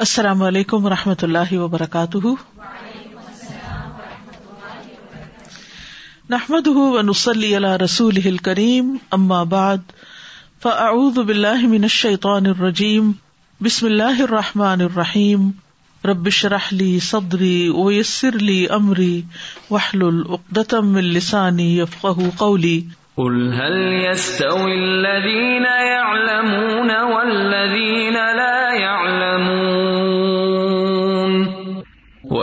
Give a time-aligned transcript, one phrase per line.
[0.00, 2.28] السلام علیکم و رحمۃ اللہ وبرکاتہ
[6.30, 9.92] نحمد ونسلی علی رسول کریم اما بعد
[10.62, 13.10] فاعوذ باللہ من الشیطان الرجیم
[13.64, 15.50] بسم اللہ الرحمٰن الرحیم
[16.10, 19.20] ربش رحلی صدری ویسر لی امری
[19.70, 22.78] وحل العقدم السانی یفقہ قولی
[23.16, 28.51] قل هل يستوي الذين يعلمون والذين لا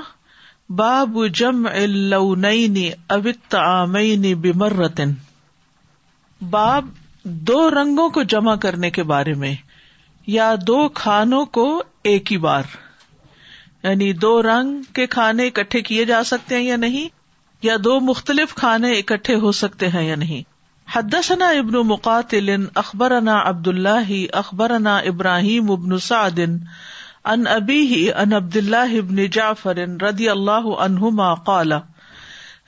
[0.80, 1.70] باب جمع
[2.16, 5.00] او الطعامین بمرۃ
[6.54, 6.84] باب
[7.48, 9.54] دو رنگوں کو جمع کرنے کے بارے میں
[10.36, 11.66] یا دو کھانوں کو
[12.10, 12.64] ایک ہی بار
[13.84, 17.06] یعنی دو رنگ کے کھانے اکٹھے کیے جا سکتے ہیں یا نہیں
[17.66, 20.42] یا دو مختلف کھانے اکٹھے ہو سکتے ہیں یا نہیں
[20.92, 22.48] حدثنا ابن مقاتل
[22.80, 27.78] اخبرنا عبد اللہ اخبرنا ابراہیم ابن سعد ان ابی
[28.14, 31.72] ان عبد اللہ ابن جعفر رضی اللہ عنہما قال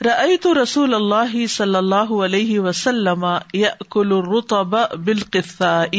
[0.06, 4.76] رأيت رسول اللہ صلی اللہ علیہ وسلم يأكل الرطب
[5.10, 5.96] بالقثاء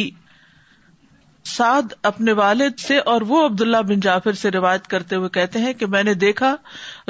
[1.52, 5.74] سعد اپنے والد سے اور وہ عبداللہ بن جعفر سے روایت کرتے ہوئے کہتے ہیں
[5.82, 6.56] کہ میں نے دیکھا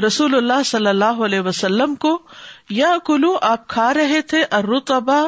[0.06, 2.18] رسول اللہ صلی اللہ علیہ وسلم کو
[2.70, 5.22] یا کلو آپ کھا رہے تھے ارتبا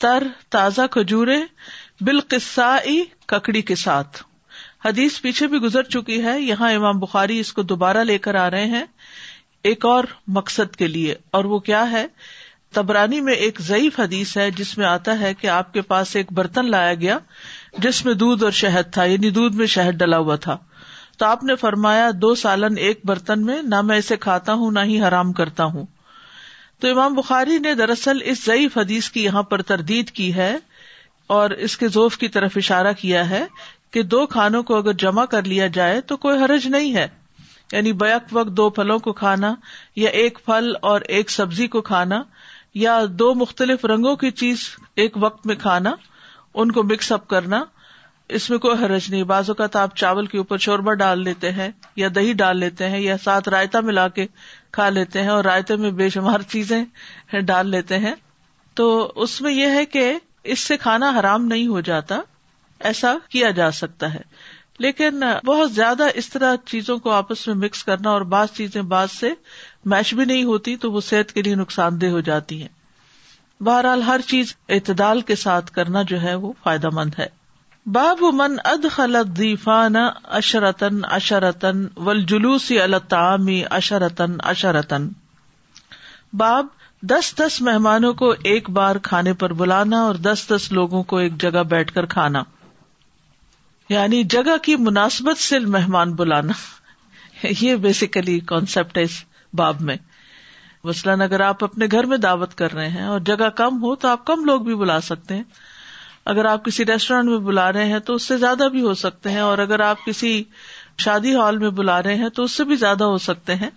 [0.00, 1.36] تر تازہ کھجورے
[2.06, 2.20] بال
[3.28, 4.22] ککڑی کے ساتھ
[4.84, 8.48] حدیث پیچھے بھی گزر چکی ہے یہاں امام بخاری اس کو دوبارہ لے کر آ
[8.50, 8.84] رہے ہیں
[9.70, 10.04] ایک اور
[10.38, 12.06] مقصد کے لیے اور وہ کیا ہے
[12.74, 16.32] تبرانی میں ایک ضعیف حدیث ہے جس میں آتا ہے کہ آپ کے پاس ایک
[16.38, 17.18] برتن لایا گیا
[17.82, 20.56] جس میں دودھ اور شہد تھا یعنی دودھ میں شہد ڈلا ہوا تھا
[21.18, 24.80] تو آپ نے فرمایا دو سالن ایک برتن میں نہ میں اسے کھاتا ہوں نہ
[24.86, 25.86] ہی حرام کرتا ہوں
[26.84, 30.48] تو امام بخاری نے دراصل اس ضعیف حدیث کی یہاں پر تردید کی ہے
[31.36, 33.40] اور اس کے ذوف کی طرف اشارہ کیا ہے
[33.92, 37.06] کہ دو کھانوں کو اگر جمع کر لیا جائے تو کوئی حرج نہیں ہے
[37.72, 39.54] یعنی بیک وقت دو پھلوں کو کھانا
[40.02, 42.22] یا ایک پھل اور ایک سبزی کو کھانا
[42.82, 44.68] یا دو مختلف رنگوں کی چیز
[45.04, 45.92] ایک وقت میں کھانا
[46.62, 47.64] ان کو مکس اپ کرنا
[48.40, 51.70] اس میں کوئی حرج نہیں بعض اوقات آپ چاول کے اوپر شوربہ ڈال لیتے ہیں
[52.04, 54.26] یا دہی ڈال لیتے ہیں یا ساتھ رائتا ملا کے
[54.74, 56.80] کھا لیتے ہیں اور رائتے میں بے شمار چیزیں
[57.50, 58.14] ڈال لیتے ہیں
[58.78, 58.86] تو
[59.24, 60.02] اس میں یہ ہے کہ
[60.54, 62.18] اس سے کھانا حرام نہیں ہو جاتا
[62.90, 64.22] ایسا کیا جا سکتا ہے
[64.86, 69.12] لیکن بہت زیادہ اس طرح چیزوں کو آپس میں مکس کرنا اور بعض چیزیں بعض
[69.20, 69.30] سے
[69.92, 72.72] میش بھی نہیں ہوتی تو وہ صحت کے لیے نقصان دہ ہو جاتی ہیں
[73.70, 77.28] بہرحال ہر چیز اعتدال کے ساتھ کرنا جو ہے وہ فائدہ مند ہے
[77.92, 79.96] باب من ادخلیفان
[80.36, 85.08] اشرتن اشا رتن ول جلوسی ال تامی اشرتن اشرتن
[86.42, 86.66] باب
[87.10, 91.38] دس دس مہمانوں کو ایک بار کھانے پر بلانا اور دس دس لوگوں کو ایک
[91.42, 92.42] جگہ بیٹھ کر کھانا
[93.88, 96.52] یعنی جگہ کی مناسبت سے مہمان بلانا
[97.60, 99.22] یہ بیسیکلی کانسیپٹ ہے اس
[99.56, 99.96] باب میں
[100.84, 104.08] مثلاً اگر آپ اپنے گھر میں دعوت کر رہے ہیں اور جگہ کم ہو تو
[104.08, 105.42] آپ کم لوگ بھی بلا سکتے ہیں
[106.32, 109.30] اگر آپ کسی ریسٹورینٹ میں بلا رہے ہیں تو اس سے زیادہ بھی ہو سکتے
[109.30, 110.30] ہیں اور اگر آپ کسی
[111.04, 113.68] شادی ہال میں بلا رہے ہیں تو اس سے بھی زیادہ ہو سکتے ہیں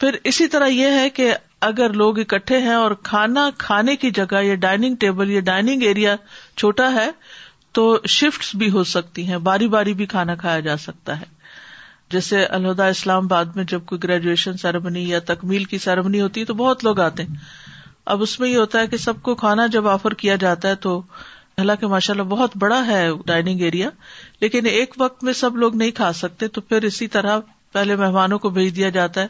[0.00, 1.32] پھر اسی طرح یہ ہے کہ
[1.68, 6.14] اگر لوگ اکٹھے ہیں اور کھانا کھانے کی جگہ یا ڈائننگ ٹیبل یا ڈائننگ ایریا
[6.56, 7.08] چھوٹا ہے
[7.78, 7.82] تو
[8.16, 11.36] شفٹ بھی ہو سکتی ہیں باری باری بھی کھانا کھایا جا سکتا ہے
[12.12, 16.44] جیسے الہدا اسلام آباد میں جب کوئی گریجویشن سیرمنی یا تکمیل کی سیرمنی ہوتی ہے
[16.46, 17.34] تو بہت لوگ آتے ہیں
[18.14, 20.74] اب اس میں یہ ہوتا ہے کہ سب کو کھانا جب آفر کیا جاتا ہے
[20.88, 21.00] تو
[21.58, 23.88] حالانکہ ماشاء اللہ بہت بڑا ہے ڈائننگ ایریا
[24.40, 27.38] لیکن ایک وقت میں سب لوگ نہیں کھا سکتے تو پھر اسی طرح
[27.72, 29.26] پہلے مہمانوں کو بھیج دیا جاتا ہے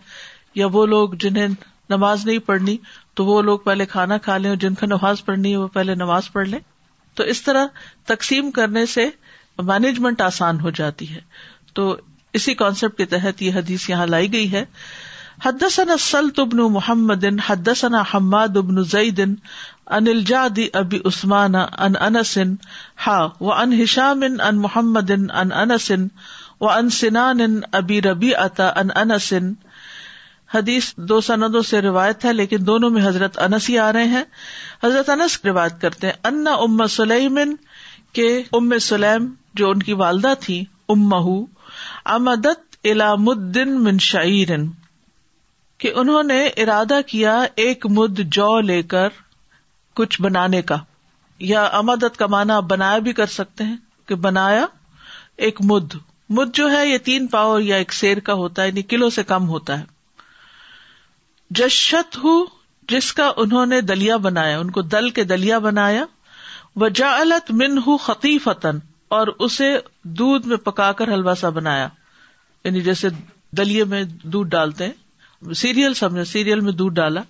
[0.55, 1.47] یا وہ لوگ جنہیں
[1.91, 2.77] نماز نہیں پڑھنی
[3.19, 5.95] تو وہ لوگ پہلے کھانا کھا لیں اور جن کو نماز پڑھنی ہے وہ پہلے
[6.05, 6.59] نماز پڑھ لیں
[7.21, 7.67] تو اس طرح
[8.13, 9.09] تقسیم کرنے سے
[9.71, 11.21] مینجمنٹ آسان ہو جاتی ہے
[11.75, 11.95] تو
[12.41, 14.65] اسی کانسیپٹ کے تحت یہ حدیث یہاں لائی گئی ہے
[15.45, 19.35] حدثنا سلط ابن محمد حدثنا حماد ابن زئی دن
[19.96, 22.55] ان الجادی ابی عثمان ان انسن
[23.06, 26.06] ہا و ان ہشام ان محمد ان انسن
[26.61, 26.88] و ان
[27.19, 28.70] ان ابی ربی عطا
[30.55, 34.23] حدیث دو سندوں سے روایت ہے لیکن دونوں میں حضرت انس ہی آ رہے ہیں
[34.85, 37.52] حضرت انس روایت کرتے کرتے ان ام سلیمن
[38.19, 39.26] کے ام سلیم
[39.61, 40.62] جو ان کی والدہ تھی
[40.94, 42.87] ام امدت
[43.25, 43.96] مدن من
[45.82, 49.26] کہ انہوں نے ارادہ کیا ایک مد جو لے کر
[49.99, 50.77] کچھ بنانے کا
[51.53, 51.69] یا
[52.00, 53.77] کا کمانا آپ بنایا بھی کر سکتے ہیں
[54.09, 54.67] کہ بنایا
[55.47, 55.95] ایک مد
[56.39, 59.23] مد جو ہے یہ تین پاور یا ایک سیر کا ہوتا ہے یعنی کلو سے
[59.33, 60.23] کم ہوتا ہے
[61.61, 62.37] جشت ہو
[62.93, 66.05] جس کا انہوں نے دلیا بنایا ان کو دل کے دلیا بنایا
[66.85, 67.79] و جا علت من
[68.45, 68.79] فتن
[69.17, 69.71] اور اسے
[70.23, 71.89] دودھ میں پکا کر حلوا سا بنایا
[72.65, 73.09] یعنی جیسے
[73.62, 74.03] دلیے میں
[74.35, 74.89] دودھ ڈالتے
[75.62, 77.21] سیریل سمجھے سیریل میں دودھ ڈالا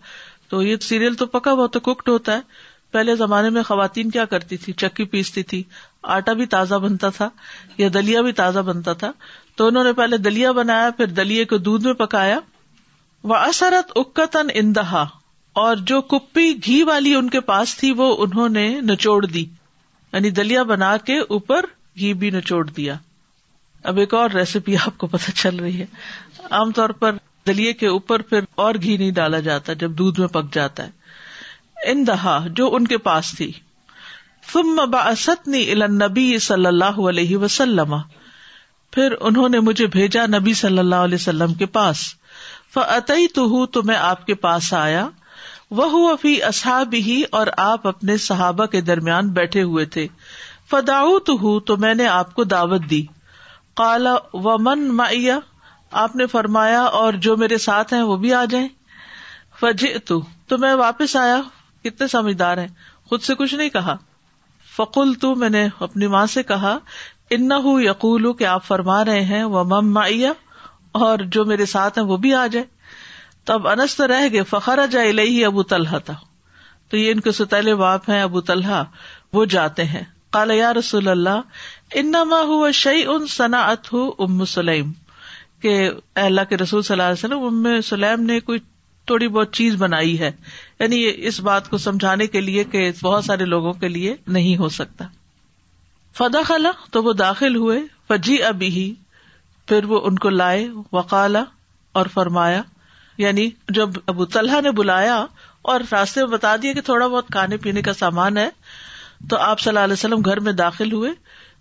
[0.50, 4.56] تو یہ سیریل تو پکا وہ کوکڈ ہوتا ہے پہلے زمانے میں خواتین کیا کرتی
[4.60, 5.62] تھی چکی پیستی تھی
[6.16, 7.28] آٹا بھی تازہ بنتا تھا
[7.78, 9.10] یا دلیا بھی تازہ بنتا تھا
[9.56, 12.38] تو انہوں نے پہلے دلیا بنایا پھر دلیے کو دودھ میں پکایا
[13.30, 15.04] وہ اثرت اکتن اندہا
[15.62, 19.44] اور جو کپی گھی والی ان کے پاس تھی وہ انہوں نے نچوڑ دی
[20.12, 21.64] یعنی دلیا بنا کے اوپر
[22.02, 22.96] گھی بھی نچوڑ دیا
[23.90, 25.86] اب ایک اور ریسیپی آپ کو پتا چل رہی ہے
[26.60, 27.16] عام طور پر
[27.48, 31.90] دلیے کے اوپر پھر اور گھی نہیں ڈالا جاتا جب دودھ میں پک جاتا ہے
[31.90, 33.50] ان دہا جو ان کے پاس تھی
[35.96, 36.98] نبی صلی اللہ
[40.64, 42.04] علیہ وسلم کے پاس
[42.76, 45.06] فی تو میں آپ کے پاس آیا
[45.82, 50.06] وہ افی اصحاب ہی اور آپ اپنے صحابہ کے درمیان بیٹھے ہوئے تھے
[50.70, 53.02] فداؤ تو ہوں تو میں نے آپ کو دعوت دی
[53.82, 54.16] کالا
[54.48, 55.18] ومن می
[56.00, 58.68] آپ نے فرمایا اور جو میرے ساتھ ہیں وہ بھی آ جائیں
[60.08, 61.40] تو میں واپس آیا
[61.84, 62.66] کتنے سمجھدار ہیں
[63.08, 63.96] خود سے کچھ نہیں کہا
[64.76, 66.76] فقول تو میں نے اپنی ماں سے کہا
[67.36, 67.48] ان
[67.82, 70.32] یقول ہوں کہ آپ فرما رہے ہیں وہ مم مائیا
[71.06, 72.66] اور جو میرے ساتھ ہیں وہ بھی آ جائیں
[73.46, 76.14] تو اب تو رہ گئے فخر جائے ہی ابو تلح تھا
[76.90, 78.82] تو یہ ان کے ستل باپ ہیں ابو تلح
[79.32, 80.02] وہ جاتے ہیں
[80.32, 84.92] کالیا یا رسول اللہ ان ہوں شع ام سلیم
[85.62, 85.78] کہ
[86.24, 88.58] اللہ کے رسول صلی اللہ علیہ وسلم ام سلیم نے کوئی
[89.06, 90.30] تھوڑی بہت چیز بنائی ہے
[90.80, 94.68] یعنی اس بات کو سمجھانے کے لیے کہ بہت سارے لوگوں کے لیے نہیں ہو
[94.78, 95.04] سکتا
[96.16, 98.92] فدا خلا تو وہ داخل ہوئے فجی ابھی ہی
[99.68, 101.42] پھر وہ ان کو لائے وکالا
[102.00, 102.62] اور فرمایا
[103.18, 105.24] یعنی جب ابو طلحہ نے بلایا
[105.70, 108.48] اور راستے میں بتا دیا کہ تھوڑا بہت کھانے پینے کا سامان ہے
[109.30, 111.10] تو آپ صلی اللہ علیہ وسلم گھر میں داخل ہوئے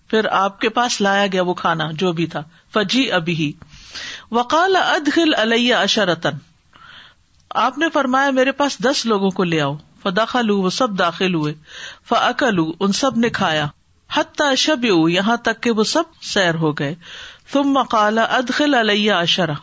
[0.09, 3.51] پھر آپ کے پاس لایا گیا وہ کھانا جو بھی تھا فجی ابھی ہی
[4.37, 6.37] وقال ادخل علیہ اشرتن
[7.65, 9.75] آپ نے فرمایا میرے پاس دس لوگوں کو لے آؤ
[10.45, 11.53] لو وہ سب داخل ہوئے
[12.09, 13.65] فعقل ان سب نے کھایا
[14.17, 16.93] ہت شب یو یہاں تک کہ وہ سب سیر ہو گئے
[17.51, 19.53] تم ادخل علیہ اشرا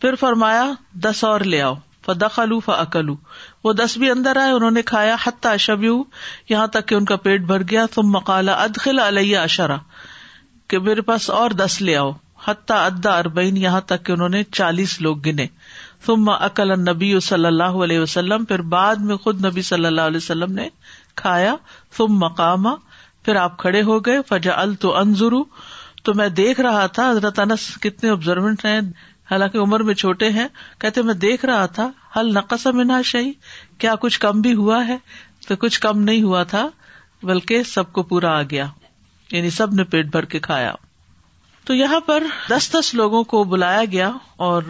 [0.00, 0.64] پھر فرمایا
[1.04, 1.74] دس اور لے آؤ
[2.06, 3.14] فداخالو فکلو
[3.64, 6.02] وہ دس بھی اندر آئے انہوں نے کھایا ہت شب یو
[6.50, 9.76] یہاں تک کہ ان کا پیٹ بھر گیا تم مکالا ادخل علیہ اشرا
[10.68, 12.12] کہ میرے پاس اور دس لے آؤ
[12.46, 15.46] حتیٰ ادا اربعین یہاں تک کہ انہوں نے چالیس لوگ گنے
[16.46, 20.52] اکل نبی صلی اللہ علیہ وسلم پھر بعد میں خود نبی صلی اللہ علیہ وسلم
[20.54, 20.68] نے
[21.22, 21.54] کھایا
[21.96, 22.64] ثم مقام
[23.24, 24.92] پھر آپ کھڑے ہو گئے فجا ال تو
[26.04, 28.78] تو میں دیکھ رہا تھا حضرت انس کتنے آبزرونٹ ہیں
[29.30, 30.46] حالانکہ عمر میں چھوٹے ہیں
[30.80, 33.32] کہتے میں دیکھ رہا تھا حل نقص نہ شہی
[33.84, 34.96] کیا کچھ کم بھی ہوا ہے
[35.48, 36.66] تو کچھ کم نہیں ہوا تھا
[37.32, 38.66] بلکہ سب کو پورا آ گیا
[39.32, 40.72] یعنی سب نے پیٹ بھر کے کھایا
[41.66, 44.10] تو یہاں پر دس دس لوگوں کو بلایا گیا
[44.46, 44.62] اور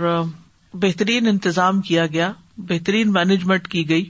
[0.82, 2.32] بہترین انتظام کیا گیا
[2.68, 4.04] بہترین مینجمنٹ کی گئی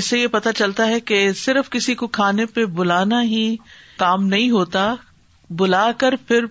[0.00, 3.44] اس سے یہ پتا چلتا ہے کہ صرف کسی کو کھانے پہ بلانا ہی
[3.98, 4.94] کام نہیں ہوتا
[5.60, 6.44] بلا کر پھر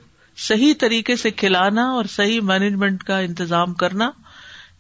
[0.48, 4.10] صحیح طریقے سے کھلانا اور صحیح مینجمنٹ کا انتظام کرنا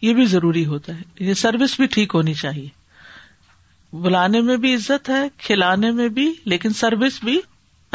[0.01, 2.67] یہ بھی ضروری ہوتا ہے یہ سروس بھی ٹھیک ہونی چاہیے
[4.03, 7.39] بلانے میں بھی عزت ہے کھلانے میں بھی لیکن سروس بھی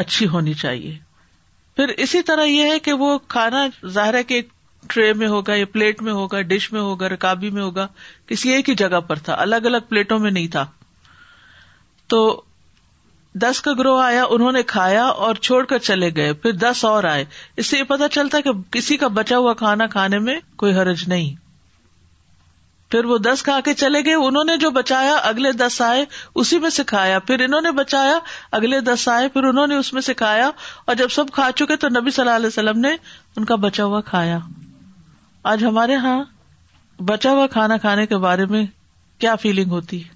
[0.05, 0.95] اچھی ہونی چاہیے
[1.77, 4.41] پھر اسی طرح یہ ہے کہ وہ کھانا ظاہر ہے کہ
[4.93, 7.87] ٹرے میں ہوگا یا پلیٹ میں ہوگا ڈش میں ہوگا رکابی میں ہوگا
[8.29, 10.65] کسی ایک ہی جگہ پر تھا الگ الگ پلیٹوں میں نہیں تھا
[12.15, 12.21] تو
[13.43, 17.05] دس کا گروہ آیا انہوں نے کھایا اور چھوڑ کر چلے گئے پھر دس اور
[17.13, 17.25] آئے
[17.57, 21.05] اس سے یہ پتا چلتا کہ کسی کا بچا ہوا کھانا کھانے میں کوئی حرج
[21.09, 21.35] نہیں
[22.97, 26.05] پھر وہ دس کھا کے چلے گئے انہوں نے جو بچایا اگلے دس آئے
[26.43, 28.19] اسی میں سکھایا پھر انہوں نے بچایا
[28.59, 30.49] اگلے دس آئے پھر انہوں نے اس میں سکھایا
[30.87, 32.93] اور جب سب کھا چکے تو نبی صلی اللہ علیہ وسلم نے
[33.37, 34.39] ان کا بچا ہوا کھایا
[35.53, 36.19] آج ہمارے یہاں
[37.11, 38.65] بچا ہوا کھانا کھانے کے بارے میں
[39.25, 40.09] کیا فیلنگ ہوتی ہے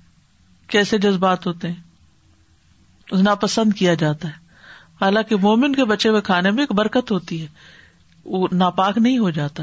[0.77, 4.57] کیسے جذبات ہوتے ہیں ناپسند کیا جاتا ہے
[5.01, 7.47] حالانکہ مومن کے بچے ہوئے کھانے میں ایک برکت ہوتی ہے
[8.25, 9.63] وہ ناپاک نہیں ہو جاتا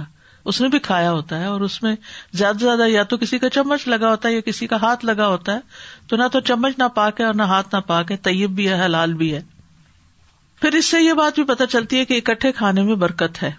[0.51, 1.96] اس نے بھی کھایا ہوتا ہے اور اس میں
[2.42, 5.04] زیادہ سے زیادہ یا تو کسی کا چمچ لگا ہوتا ہے یا کسی کا ہاتھ
[5.06, 8.12] لگا ہوتا ہے تو نہ تو چمچ نہ پاک ہے اور نہ ہاتھ نہ پاک
[8.12, 9.42] ہے طیب بھی ہے حلال بھی ہے
[10.62, 13.51] پھر اس سے یہ بات بھی پتہ چلتی ہے کہ اکٹھے کھانے میں برکت ہے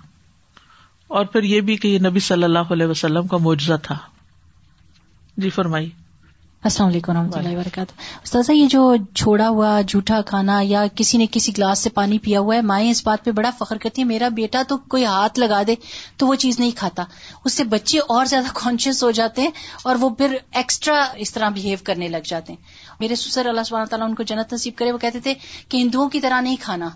[1.18, 3.96] اور پھر یہ بھی کہ یہ نبی صلی اللہ علیہ وسلم کا معجزہ تھا
[5.44, 5.90] جی فرمائیے
[6.66, 8.80] السلام علیکم رحمۃ اللہ وبرکاتہ استاذہ یہ جو
[9.16, 12.90] چھوڑا ہوا جھوٹا کھانا یا کسی نے کسی گلاس سے پانی پیا ہوا ہے مائیں
[12.90, 15.74] اس بات پہ بڑا فخر کرتی ہیں میرا بیٹا تو کوئی ہاتھ لگا دے
[16.18, 17.04] تو وہ چیز نہیں کھاتا
[17.44, 19.50] اس سے بچے اور زیادہ کانشیس ہو جاتے ہیں
[19.84, 23.86] اور وہ پھر ایکسٹرا اس طرح بہیو کرنے لگ جاتے ہیں میرے سسر اللہ سبحانہ
[23.90, 25.34] تعالیٰ ان کو جنت نصیب کرے وہ کہتے تھے
[25.68, 26.88] کہ ہندوؤں کی طرح نہیں کھانا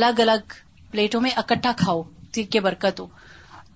[0.00, 0.58] الگ الگ
[0.90, 2.02] پلیٹوں میں اکٹھا کھاؤ
[2.50, 3.06] کے برکت ہو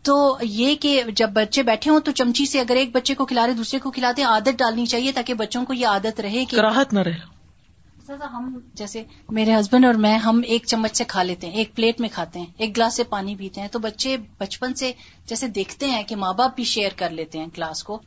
[0.04, 3.46] تو یہ کہ جب بچے بیٹھے ہوں تو چمچی سے اگر ایک بچے کو کھلا
[3.46, 6.92] رہے دوسرے کو کھلاتے عادت ڈالنی چاہیے تاکہ بچوں کو یہ عادت رہے کہ راحت
[6.92, 7.36] نہ رہے
[8.32, 9.02] ہم جیسے
[9.38, 12.38] میرے ہسبینڈ اور میں ہم ایک چمچ سے کھا لیتے ہیں ایک پلیٹ میں کھاتے
[12.40, 14.92] ہیں ایک گلاس سے پانی پیتے ہیں تو بچے بچپن سے
[15.28, 17.98] جیسے دیکھتے ہیں کہ ماں باپ بھی شیئر کر لیتے ہیں گلاس کو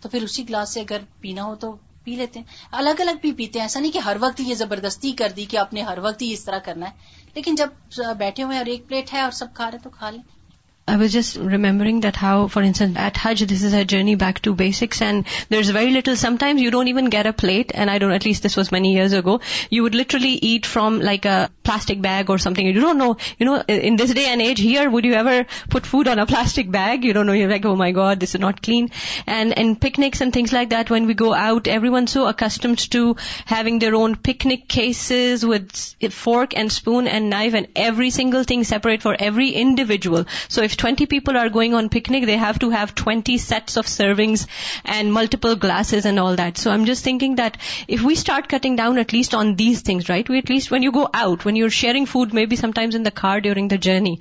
[0.00, 1.74] تو پھر اسی گلاس سے اگر پینا ہو تو
[2.04, 2.46] پی لیتے ہیں
[2.80, 5.56] الگ الگ بھی پیتے ہیں ایسا نہیں کہ ہر وقت یہ زبردستی کر دی کہ
[5.64, 8.88] آپ نے ہر وقت ہی اس طرح کرنا ہے لیکن جب بیٹھے ہوئے اور ایک
[8.88, 10.22] پلیٹ ہے اور سب کھا رہے تو کھا لیں
[10.88, 14.40] I was just remembering that how, for instance, at Hajj, this is a journey back
[14.40, 16.16] to basics, and there's very little.
[16.16, 18.94] Sometimes you don't even get a plate, and I don't, at least this was many
[18.94, 19.40] years ago.
[19.70, 22.64] You would literally eat from like a plastic bag or something.
[22.66, 26.18] You don't know, in this day and age here, would you ever put food on
[26.18, 27.04] a plastic bag?
[27.04, 28.90] You don't know, you're like, oh my God, this is not clean.
[29.26, 33.78] And picnics and things like that, when we go out, everyone's so accustomed to having
[33.78, 39.02] their own picnic cases with fork and spoon and knife and every single thing separate
[39.02, 40.26] for every individual.
[40.48, 43.86] So if 20 people are going on picnic, they have to have 20 sets of
[43.86, 44.46] servings
[44.84, 46.56] and multiple glasses and all that.
[46.56, 47.56] So I'm just thinking that
[47.88, 50.28] if we start cutting down at least on these things, right?
[50.28, 53.16] We at least when you go out, when you're sharing food, maybe sometimes in the
[53.22, 54.20] car during the journey,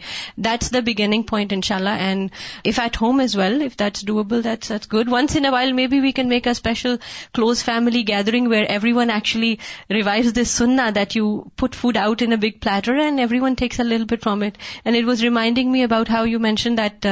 [0.49, 1.95] that's the beginning point, inshallah.
[2.07, 2.31] And
[2.63, 5.07] if at home as well, if that's doable, that's good.
[5.07, 6.97] Once in a while, maybe we can make a special
[7.35, 12.33] close family gathering where everyone actually revives this sunnah that you put food out in
[12.33, 14.57] a big platter and everyone takes a little bit from it.
[14.85, 17.05] And it was reminding me about how you mention that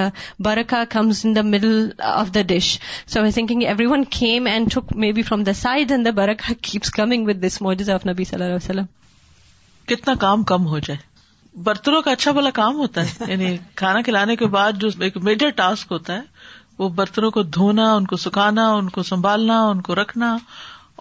[0.47, 1.75] Barkha comes in middle
[2.11, 2.67] of the dish
[3.13, 6.89] so I everyone came and took me be from the side and the Barkha keeps
[6.99, 7.61] coming with this
[7.95, 8.85] of نبی صلی اللہ علیہ وسلم
[9.93, 11.03] کتنا کام کم ہو جائے
[11.65, 15.49] برتنوں کا اچھا بلا کام ہوتا ہے یعنی کھانا کھلانے کے بعد جو ایک میجر
[15.59, 19.95] ٹاسک ہوتا ہے وہ برتنوں کو دھونا ان کو سکھانا ان کو سنبھالنا ان کو
[20.01, 20.35] رکھنا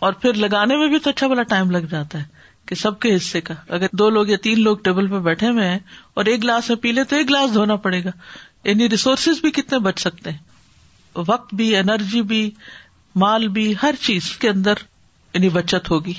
[0.07, 3.15] اور پھر لگانے میں بھی تو اچھا بلا ٹائم لگ جاتا ہے کہ سب کے
[3.15, 5.79] حصے کا اگر دو لوگ یا تین لوگ ٹیبل پہ بیٹھے ہوئے ہیں
[6.21, 8.11] اور ایک گلاس میں پی لے تو ایک گلاس دھونا پڑے گا
[8.69, 12.41] یعنی ریسورسز بھی کتنے بچ سکتے ہیں وقت بھی انرجی بھی
[13.25, 14.83] مال بھی ہر چیز کے اندر
[15.35, 16.13] یعنی بچت ہوگی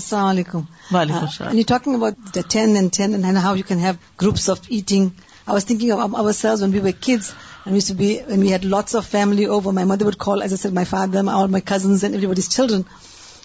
[0.00, 0.60] السلام علیکم
[0.92, 4.60] وعلیکم uh, السلام talking about ten and ten and how you can have groups of
[4.68, 5.08] eating
[5.44, 5.90] I was thinking
[6.32, 7.30] ourselves when we were kids
[7.64, 10.52] and was be when we had lots of family over my mother would call as
[10.52, 12.80] a sir my father or my cousins and every buddies children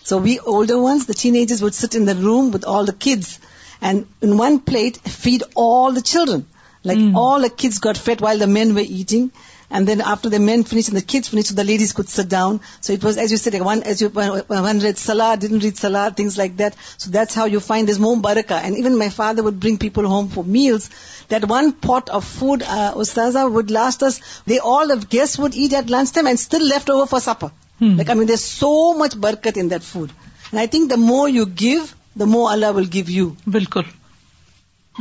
[0.07, 3.39] So we older ones, the teenagers, would sit in the room with all the kids
[3.81, 6.47] and in one plate feed all the children.
[6.81, 7.13] Like mm.
[7.13, 9.31] all the kids got fed while the men were eating.
[9.69, 12.29] And then after the men finished and the kids finished, so the ladies could sit
[12.29, 12.61] down.
[12.79, 16.55] So it was, as you said, like one read Salah, didn't read Salah, things like
[16.55, 16.77] that.
[16.95, 18.61] So that's how you find there's more barakah.
[18.63, 20.89] And even my father would bring people home for meals.
[21.27, 24.21] That one pot of food, uh, Ustaza, would last us.
[24.63, 27.51] All the guests would eat at lunchtime and still left over for supper.
[27.81, 28.69] Like I mean there so
[28.99, 31.79] much برکت in that food and I think the more you give
[32.19, 33.93] the more Allah will give you بالکل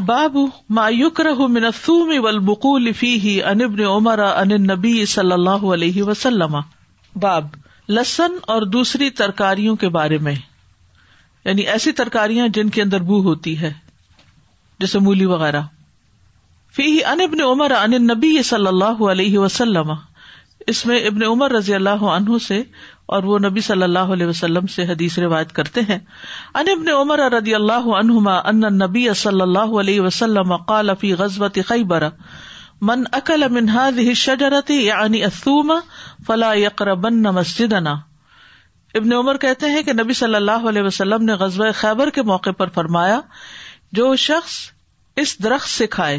[0.09, 0.35] باب
[0.79, 6.57] ما يكره من الثوم والبقول فيه عن ابن عمر عن النبي صلى الله عليه وسلم
[7.23, 7.55] باب
[7.99, 13.57] لسن اور دوسری ترکاریوں کے بارے میں یعنی ایسی ترکاریاں جن کے اندر بو ہوتی
[13.63, 13.73] ہے
[14.85, 15.63] جیسے مولی وغیرہ
[16.81, 19.97] فی ان ابن عمر عن النبي صلى الله عليه وسلم
[20.73, 22.57] اس میں ابن عمر رضی اللہ عنہ سے
[23.17, 26.89] اور وہ نبی صلی اللہ علیہ وسلم سے حدیث روایت کرتے ہیں ان ان ابن
[26.95, 28.39] عمر رضی اللہ عنہما
[29.23, 31.15] صلی اللہ علیہ وسلم قال فی
[31.69, 33.47] خیبر من من اکل
[33.77, 35.73] هذه یعنی الثوم
[36.31, 37.95] فلا یقربن مسجدنا
[39.01, 42.55] ابن عمر کہتے ہیں کہ نبی صلی اللہ علیہ وسلم نے غزوہ خیبر کے موقع
[42.63, 43.21] پر فرمایا
[44.01, 44.59] جو شخص
[45.25, 46.19] اس درخت سے کھائے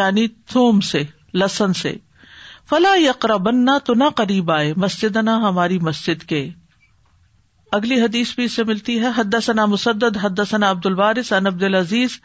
[0.00, 1.02] یعنی تھوم سے
[1.42, 1.94] لسن سے
[2.70, 3.48] فلا یقرب
[3.84, 6.40] تو نہ قریب آئے مسجد نہ ہماری مسجد کے
[7.78, 11.46] اگلی حدیث بھی اس سے ملتی ہے حد ثنا مسد حد ثنا عبد الوارث ان
[11.46, 12.16] عبد العزیز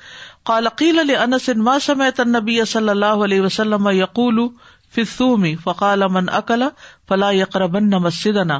[0.49, 4.39] قالقیل علیہ انس ما سمعت النبی صلی اللہ علیہ وسلم یقول
[4.95, 6.69] فصومی فقال من اکلا
[7.09, 8.59] فلا یقرب مسجد نہ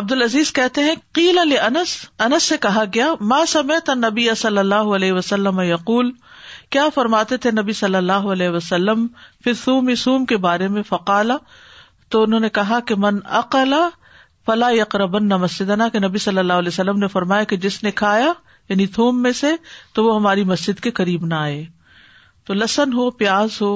[0.00, 1.96] عبد العزیز کہتے ہیں قیل علی انس
[2.28, 6.12] انس سے کہا گیا ما سمعت النبی صلی اللہ علیہ وسلم یقول
[6.74, 9.06] کیا فرماتے تھے نبی صلی اللہ علیہ وسلم
[9.44, 11.36] پھر سوم اسوم کے بارے میں فقالا
[12.14, 13.88] تو انہوں نے کہا کہ من اقلا
[14.46, 18.32] فلا یکربََ مسجدنا کہ نبی صلی اللہ علیہ وسلم نے فرمایا کہ جس نے کھایا
[18.68, 19.50] یعنی تھوم میں سے
[19.94, 21.64] تو وہ ہماری مسجد کے قریب نہ آئے
[22.46, 23.72] تو لہسن ہو پیاز ہو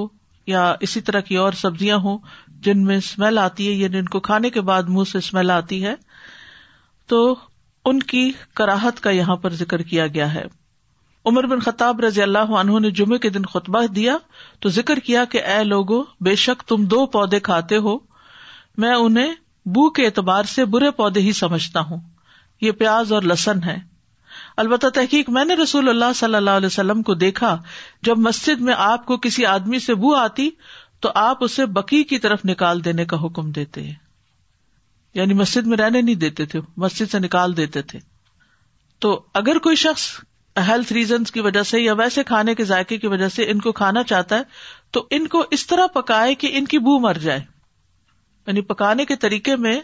[0.47, 2.19] یا اسی طرح کی اور سبزیاں ہوں
[2.67, 5.85] جن میں اسمیل آتی ہے یعنی ان کو کھانے کے بعد منہ سے اسمیل آتی
[5.85, 5.95] ہے
[7.09, 7.21] تو
[7.91, 8.31] ان کی
[8.61, 10.45] کراہت کا یہاں پر ذکر کیا گیا ہے
[11.29, 14.17] عمر بن خطاب رضی اللہ عنہ نے جمعے کے دن خطبہ دیا
[14.61, 17.97] تو ذکر کیا کہ اے لوگو بے شک تم دو پودے کھاتے ہو
[18.85, 19.35] میں انہیں
[19.75, 22.01] بو کے اعتبار سے برے پودے ہی سمجھتا ہوں
[22.61, 23.77] یہ پیاز اور لسن ہے
[24.63, 27.57] البتہ تحقیق میں نے رسول اللہ صلی اللہ علیہ وسلم کو دیکھا
[28.07, 30.49] جب مسجد میں آپ کو کسی آدمی سے بو آتی
[31.03, 33.89] تو آپ اسے بکی کی طرف نکال دینے کا حکم دیتے
[35.15, 37.99] یعنی مسجد میں رہنے نہیں دیتے تھے مسجد سے نکال دیتے تھے
[39.05, 40.09] تو اگر کوئی شخص
[40.67, 43.73] ہیلتھ ریزنس کی وجہ سے یا ویسے کھانے کے ذائقے کی وجہ سے ان کو
[43.81, 44.43] کھانا چاہتا ہے
[44.93, 47.41] تو ان کو اس طرح پکائے کہ ان کی بو مر جائے
[48.47, 49.81] یعنی پکانے کے طریقے میں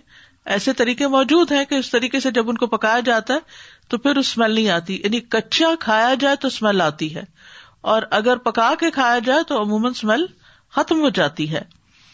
[0.55, 3.39] ایسے طریقے موجود ہیں کہ اس طریقے سے جب ان کو پکایا جاتا ہے
[3.91, 7.23] تو پھر اسمیل نہیں آتی یعنی کچا کھایا جائے تو اسمیل آتی ہے
[7.95, 10.27] اور اگر پکا کے کھایا جائے تو عموماً اسمیل
[10.77, 11.63] ختم ہو جاتی ہے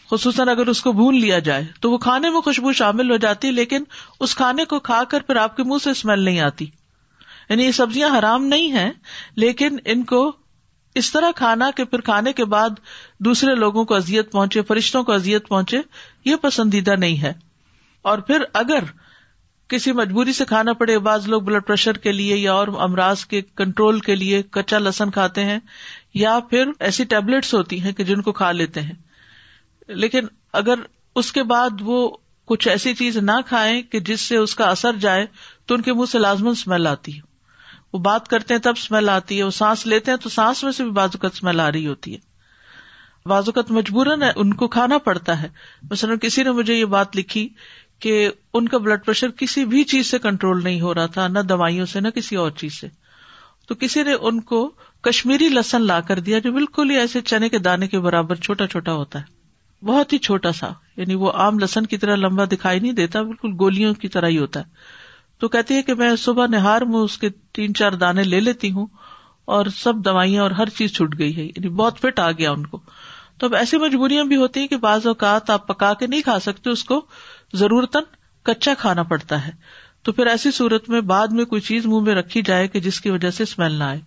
[0.09, 3.51] خصوصاً اگر اس کو بھون لیا جائے تو وہ کھانے میں خوشبو شامل ہو جاتی
[3.51, 3.83] لیکن
[4.19, 6.65] اس کھانے کو کھا کر پھر آپ کے منہ سے اسمیل نہیں آتی
[7.49, 8.91] یعنی یہ سبزیاں حرام نہیں ہیں
[9.43, 10.21] لیکن ان کو
[11.01, 12.69] اس طرح کھانا کہ پھر کھانے کے بعد
[13.25, 15.77] دوسرے لوگوں کو ازیت پہنچے فرشتوں کو ازیت پہنچے
[16.25, 17.33] یہ پسندیدہ نہیں ہے
[18.11, 18.83] اور پھر اگر
[19.69, 23.41] کسی مجبوری سے کھانا پڑے بعض لوگ بلڈ پریشر کے لیے یا اور امراض کے
[23.61, 25.59] کنٹرول کے لیے کچا لسن کھاتے ہیں
[26.23, 28.95] یا پھر ایسی ٹیبلٹس ہوتی ہیں کہ جن کو کھا لیتے ہیں
[30.03, 30.25] لیکن
[30.61, 30.79] اگر
[31.21, 32.09] اس کے بعد وہ
[32.47, 35.25] کچھ ایسی چیز نہ کھائیں کہ جس سے اس کا اثر جائے
[35.67, 37.21] تو ان کے منہ سے لازمن اسمیل آتی ہے
[37.93, 40.71] وہ بات کرتے ہیں تب اسمیل آتی ہے وہ سانس لیتے ہیں تو سانس میں
[40.77, 45.47] سے بھی بازوقت اسمیل آ رہی ہوتی ہے بازوقت مجبوراً ان کو کھانا پڑتا ہے
[45.91, 47.47] مثلاً کسی نے مجھے یہ بات لکھی
[48.01, 48.13] کہ
[48.59, 51.85] ان کا بلڈ پریشر کسی بھی چیز سے کنٹرول نہیں ہو رہا تھا نہ دوائیوں
[51.91, 52.87] سے نہ کسی اور چیز سے
[53.67, 54.67] تو کسی نے ان کو
[55.09, 58.67] کشمیری لسن لا کر دیا جو بالکل ہی ایسے چنے کے دانے کے برابر چھوٹا
[58.67, 62.79] چھوٹا ہوتا ہے بہت ہی چھوٹا سا یعنی وہ عام لسن کی طرح لمبا دکھائی
[62.79, 65.01] نہیں دیتا بالکل گولیوں کی طرح ہی ہوتا ہے
[65.43, 68.69] تو کہتی ہے کہ میں صبح نہار میں اس کے تین چار دانے لے لیتی
[68.71, 68.85] ہوں
[69.55, 72.65] اور سب دوائیاں اور ہر چیز چھٹ گئی ہے یعنی بہت فٹ آ گیا ان
[72.65, 72.79] کو
[73.39, 76.37] تو اب ایسی مجبوریاں بھی ہوتی ہیں کہ بعض اوقات آپ پکا کے نہیں کھا
[76.47, 77.01] سکتے اس کو
[77.63, 77.97] ضرورت
[78.49, 79.51] کچا کھانا پڑتا ہے
[80.05, 83.01] تو پھر ایسی صورت میں بعد میں کوئی چیز منہ میں رکھی جائے کہ جس
[83.01, 83.99] کی وجہ سے اسمیل نہ آئے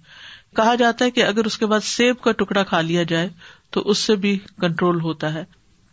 [0.57, 3.29] کہا جاتا ہے کہ اگر اس کے بعد سیب کا ٹکڑا کھا لیا جائے
[3.77, 5.44] تو اس سے بھی کنٹرول ہوتا ہے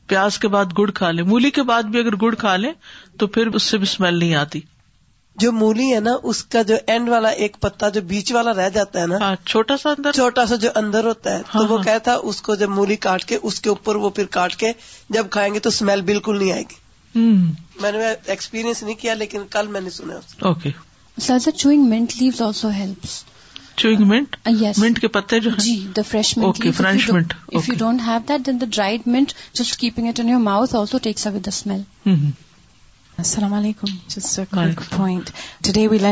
[0.08, 2.73] پیاز کے بعد گڑ کھا لیں مولی کے بعد بھی اگر گڑ کھا لیں
[3.19, 4.62] تو پھر اس سے بھی اسمیل نہیں آتی
[5.41, 8.69] جو مولی ہے نا اس کا جو اینڈ والا ایک پتا جو بیچ والا رہ
[8.73, 11.75] جاتا ہے نا ہاں، چھوٹا سا چھوٹا سا جو اندر ہوتا ہے تو ہاں، وہ
[11.77, 14.71] ہاں۔ کہتا اس کو جب مولی کاٹ کے اس کے اوپر وہ پھر کاٹ کے
[15.17, 17.21] جب کھائیں گے تو اسمیل بالکل نہیں آئے گی
[17.81, 20.19] میں نے ایکسپیرینس نہیں کیا لیکن کل میں نے سنا
[21.21, 23.05] sirs chewing mint also help
[23.79, 24.35] chewing mint
[24.77, 25.49] mint کے پتے جو
[25.95, 29.09] the fresh mint you don't have that then the dried
[29.59, 30.47] just keeping it your
[30.79, 31.81] also takes away the smell
[33.21, 35.17] السلام علیکم
[35.63, 36.06] today reveal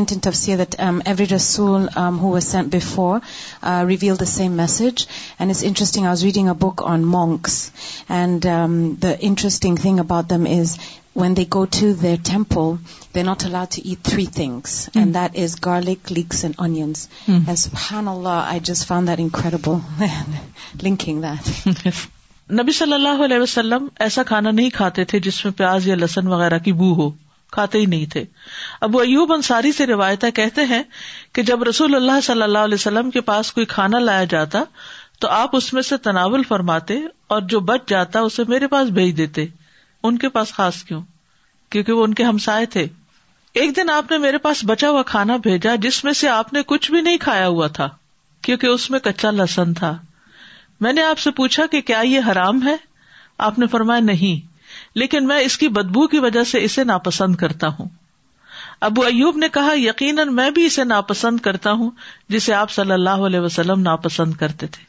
[4.20, 7.58] the same was reading a book on monks
[8.18, 8.46] and
[9.04, 10.78] the interesting thing about them is
[11.16, 12.72] when they go to their temple
[13.16, 17.08] they not allow to eat three things and that is garlic leeks and onions
[20.84, 22.00] that
[22.60, 26.28] نبی صلی اللہ علیہ وسلم ایسا کھانا نہیں کھاتے تھے جس میں پیاز یا لہسن
[26.28, 27.10] وغیرہ کی بو ہو
[27.56, 28.24] کھاتے ہی نہیں تھے
[28.88, 30.82] ابو ایوب انصاری سے روایت کہتے ہیں
[31.36, 34.64] کہ جب رسول اللہ صلی اللہ علیہ وسلم کے پاس کوئی کھانا لایا جاتا
[35.22, 36.98] تو آپ اس میں سے تناول فرماتے
[37.34, 39.46] اور جو بچ جاتا اسے میرے پاس بھیج دیتے
[40.10, 41.02] ان کے پاس خاص کیوں
[41.72, 42.86] کیونکہ وہ ان کے ہمسائے تھے
[43.62, 46.62] ایک دن آپ نے میرے پاس بچا ہوا کھانا بھیجا جس میں سے آپ نے
[46.68, 47.90] کچھ بھی نہیں کھایا ہوا تھا
[48.48, 49.98] کیونکہ اس میں کچا لہسن تھا
[50.82, 52.76] میں نے آپ سے پوچھا کہ کیا یہ حرام ہے
[53.48, 54.48] آپ نے فرمایا نہیں
[55.00, 57.88] لیکن میں اس کی بدبو کی وجہ سے اسے ناپسند کرتا ہوں
[58.88, 61.92] ابو ایوب نے کہا یقیناً میں بھی اسے ناپسند کرتا ہوں
[62.36, 64.84] جسے آپ صلی اللہ علیہ وسلم ناپسند کرتے تھے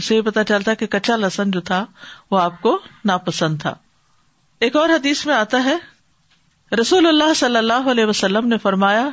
[0.00, 1.84] اسے یہ پتا چلتا کہ کچا لسن جو تھا
[2.30, 2.78] وہ آپ کو
[3.12, 3.74] ناپسند تھا
[4.66, 5.76] ایک اور حدیث میں آتا ہے
[6.80, 9.08] رسول اللہ صلی اللہ علیہ وسلم نے فرمایا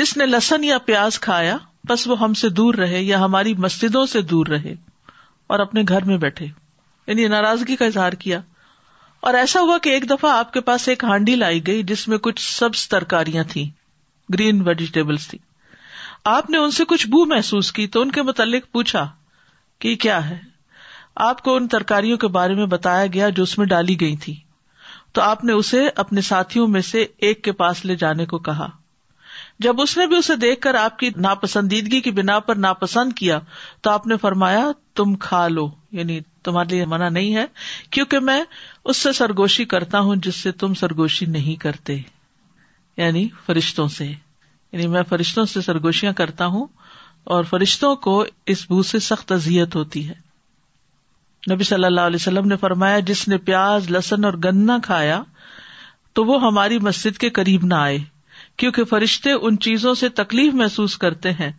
[0.00, 1.56] جس نے لسن یا پیاز کھایا
[1.88, 4.74] بس وہ ہم سے دور رہے یا ہماری مسجدوں سے دور رہے
[5.54, 8.40] اور اپنے گھر میں بیٹھے یعنی ناراضگی کا اظہار کیا
[9.28, 12.18] اور ایسا ہوا کہ ایک دفعہ آپ کے پاس ایک ہانڈی لائی گئی جس میں
[12.26, 13.64] کچھ سبز ترکاریاں تھیں
[14.34, 15.38] گرین ویجیٹیبل تھی
[16.34, 19.06] آپ نے ان سے کچھ بو محسوس کی تو ان کے متعلق پوچھا
[19.84, 20.38] کہ کیا ہے
[21.28, 24.34] آپ کو ان ترکاریوں کے بارے میں بتایا گیا جو اس میں ڈالی گئی تھی
[25.14, 28.66] تو آپ نے اسے اپنے ساتھیوں میں سے ایک کے پاس لے جانے کو کہا
[29.64, 33.38] جب اس نے بھی اسے دیکھ کر آپ کی ناپسندیدگی کی بنا پر ناپسند کیا
[33.82, 35.66] تو آپ نے فرمایا تم کھا لو
[35.98, 37.44] یعنی تمہارے لیے منع نہیں ہے
[37.90, 38.40] کیونکہ میں
[38.84, 41.96] اس سے سرگوشی کرتا ہوں جس سے تم سرگوشی نہیں کرتے
[42.96, 46.66] یعنی فرشتوں سے یعنی میں فرشتوں سے سرگوشیاں کرتا ہوں
[47.34, 50.14] اور فرشتوں کو اس بو سے سخت اذیت ہوتی ہے
[51.52, 55.22] نبی صلی اللہ علیہ وسلم نے فرمایا جس نے پیاز لہسن اور گنا کھایا
[56.14, 57.98] تو وہ ہماری مسجد کے قریب نہ آئے
[58.58, 61.50] کیونکہ فرشتے ان چیزوں سے تکلیف محسوس کرتے ہیں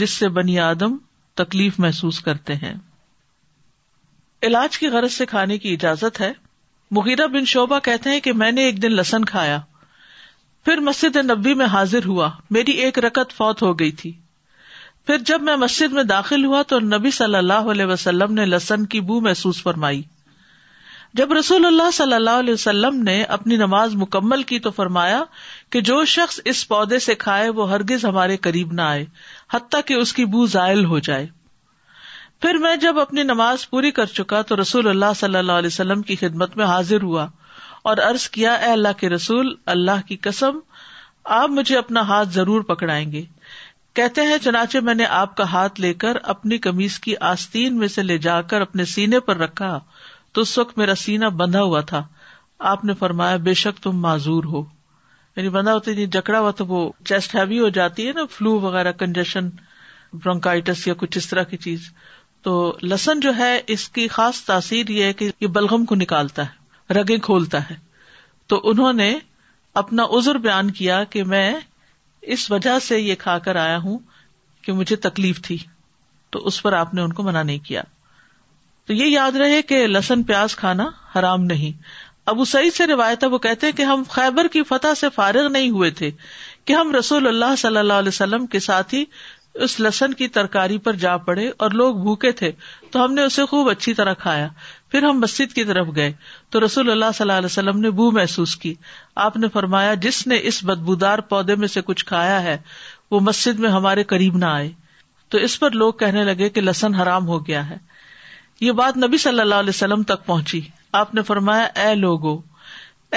[0.00, 0.96] جس سے بنی آدم
[1.42, 2.74] تکلیف محسوس کرتے ہیں
[4.46, 6.32] علاج کی غرض سے کھانے کی اجازت ہے
[6.98, 9.58] مغیرہ بن شوبہ کہتے ہیں کہ میں نے ایک دن لسن کھایا
[10.64, 14.10] پھر مسجد نبی میں حاضر ہوا میری ایک رکت فوت ہو گئی تھی
[15.06, 18.86] پھر جب میں مسجد میں داخل ہوا تو نبی صلی اللہ علیہ وسلم نے لسن
[18.94, 20.02] کی بو محسوس فرمائی
[21.18, 25.22] جب رسول اللہ صلی اللہ علیہ وسلم نے اپنی نماز مکمل کی تو فرمایا
[25.72, 29.04] کہ جو شخص اس پودے سے کھائے وہ ہرگز ہمارے قریب نہ آئے
[29.54, 31.26] حتیٰ کہ اس کی بو زائل ہو جائے
[32.40, 36.02] پھر میں جب اپنی نماز پوری کر چکا تو رسول اللہ صلی اللہ علیہ وسلم
[36.10, 37.26] کی خدمت میں حاضر ہوا
[37.90, 40.58] اور ارض کیا اے اللہ کے رسول اللہ کی قسم
[41.40, 43.22] آپ مجھے اپنا ہاتھ ضرور پکڑائیں گے
[43.98, 47.88] کہتے ہیں چنانچہ میں نے آپ کا ہاتھ لے کر اپنی کمیز کی آستین میں
[47.98, 49.78] سے لے جا کر اپنے سینے پر رکھا
[50.34, 52.02] تو اس وقت میرا سینا بندھا ہوا تھا
[52.74, 54.62] آپ نے فرمایا بے شک تم معذور ہو
[55.38, 58.22] یعنی بندہ ہوتا ہے جی جکڑا ہوا تو وہ چیسٹ ہیوی ہو جاتی ہے نا
[58.36, 59.48] فلو وغیرہ کنجیشن
[60.12, 61.82] برونکائٹس یا کچھ اس طرح کی چیز
[62.42, 66.42] تو لسن جو ہے اس کی خاص تاثیر یہ ہے کہ یہ بلغم کو نکالتا
[66.48, 67.74] ہے رگے کھولتا ہے
[68.52, 69.12] تو انہوں نے
[69.82, 71.48] اپنا عذر بیان کیا کہ میں
[72.36, 73.98] اس وجہ سے یہ کھا کر آیا ہوں
[74.62, 75.58] کہ مجھے تکلیف تھی
[76.34, 77.82] تو اس پر آپ نے ان کو منع نہیں کیا
[78.86, 81.82] تو یہ یاد رہے کہ لسن پیاز کھانا حرام نہیں
[82.28, 85.70] ابو سعید سے روایت وہ کہتے ہیں کہ ہم خیبر کی فتح سے فارغ نہیں
[85.76, 86.10] ہوئے تھے
[86.66, 89.04] کہ ہم رسول اللہ صلی اللہ علیہ وسلم کے ساتھ ہی
[89.66, 92.50] اس لسن کی ترکاری پر جا پڑے اور لوگ بھوکے تھے
[92.90, 94.48] تو ہم نے اسے خوب اچھی طرح کھایا
[94.90, 96.12] پھر ہم مسجد کی طرف گئے
[96.56, 98.74] تو رسول اللہ صلی اللہ علیہ وسلم نے بو محسوس کی
[99.26, 102.56] آپ نے فرمایا جس نے اس بدبودار پودے میں سے کچھ کھایا ہے
[103.10, 104.70] وہ مسجد میں ہمارے قریب نہ آئے
[105.34, 107.76] تو اس پر لوگ کہنے لگے کہ لسن حرام ہو گیا ہے
[108.68, 110.60] یہ بات نبی صلی اللہ علیہ وسلم تک پہنچی
[111.00, 112.40] آپ نے فرمایا اے لوگو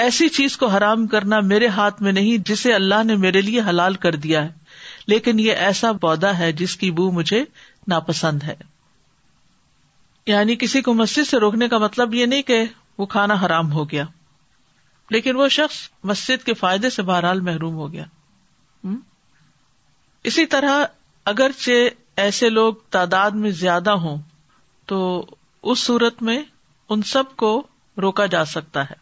[0.02, 3.94] ایسی چیز کو حرام کرنا میرے ہاتھ میں نہیں جسے اللہ نے میرے لیے حلال
[4.04, 4.50] کر دیا ہے
[5.08, 7.42] لیکن یہ ایسا پودا ہے جس کی بو مجھے
[7.88, 8.54] ناپسند ہے
[10.26, 12.62] یعنی کسی کو مسجد سے روکنے کا مطلب یہ نہیں کہ
[12.98, 14.04] وہ کھانا حرام ہو گیا
[15.10, 15.76] لیکن وہ شخص
[16.10, 18.04] مسجد کے فائدے سے بہرحال محروم ہو گیا
[20.30, 20.84] اسی طرح
[21.32, 21.88] اگرچہ
[22.22, 24.16] ایسے لوگ تعداد میں زیادہ ہوں
[24.92, 25.02] تو
[25.72, 26.40] اس صورت میں
[26.92, 27.50] ان سب کو
[28.04, 28.94] روکا جا سکتا ہے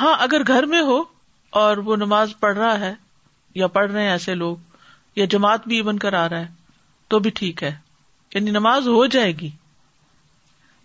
[0.00, 0.98] ہاں اگر گھر میں ہو
[1.62, 2.92] اور وہ نماز پڑھ رہا ہے
[3.62, 5.82] یا پڑھ رہے ہیں ایسے لوگ یا جماعت بھی
[6.16, 6.46] رہا ہے ہے
[7.12, 7.74] تو بھی ٹھیک یعنی
[8.36, 9.46] یعنی نماز ہو جائے گی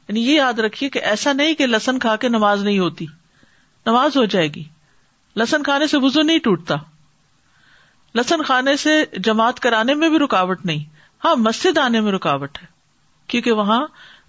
[0.08, 3.06] یعنی یہ یاد رکھیے کہ ایسا نہیں کہ لسن کھا کے نماز نہیں ہوتی
[3.90, 4.64] نماز ہو جائے گی
[5.42, 6.76] لسن کھانے سے وزو نہیں ٹوٹتا
[8.20, 8.96] لسن کھانے سے
[9.30, 10.84] جماعت کرانے میں بھی رکاوٹ نہیں
[11.26, 12.66] ہاں مسجد آنے میں رکاوٹ ہے
[13.34, 13.86] کیونکہ وہاں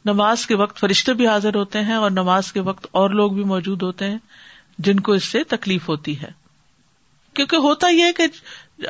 [0.06, 3.44] نماز کے وقت فرشتے بھی حاضر ہوتے ہیں اور نماز کے وقت اور لوگ بھی
[3.52, 4.18] موجود ہوتے ہیں
[4.86, 6.30] جن کو اس سے تکلیف ہوتی ہے
[7.38, 8.26] کیونکہ ہوتا یہ کہ